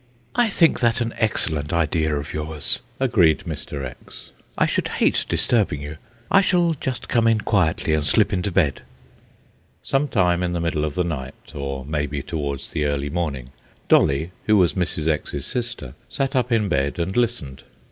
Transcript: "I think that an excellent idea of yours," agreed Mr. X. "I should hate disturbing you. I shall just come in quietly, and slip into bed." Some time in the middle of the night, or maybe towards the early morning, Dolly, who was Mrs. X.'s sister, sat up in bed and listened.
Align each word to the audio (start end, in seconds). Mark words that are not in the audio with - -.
"I 0.33 0.49
think 0.49 0.79
that 0.79 0.99
an 0.99 1.13
excellent 1.19 1.71
idea 1.71 2.15
of 2.15 2.33
yours," 2.33 2.79
agreed 2.99 3.41
Mr. 3.41 3.85
X. 3.85 4.31
"I 4.57 4.65
should 4.65 4.87
hate 4.87 5.27
disturbing 5.29 5.79
you. 5.79 5.97
I 6.31 6.41
shall 6.41 6.71
just 6.73 7.07
come 7.07 7.27
in 7.27 7.41
quietly, 7.41 7.93
and 7.93 8.03
slip 8.03 8.33
into 8.33 8.51
bed." 8.51 8.81
Some 9.83 10.07
time 10.07 10.41
in 10.41 10.53
the 10.53 10.59
middle 10.59 10.85
of 10.85 10.95
the 10.95 11.03
night, 11.03 11.51
or 11.53 11.85
maybe 11.85 12.23
towards 12.23 12.71
the 12.71 12.87
early 12.87 13.11
morning, 13.11 13.51
Dolly, 13.89 14.31
who 14.47 14.57
was 14.57 14.73
Mrs. 14.73 15.07
X.'s 15.07 15.45
sister, 15.45 15.93
sat 16.09 16.35
up 16.35 16.51
in 16.51 16.67
bed 16.67 16.97
and 16.97 17.15
listened. 17.15 17.61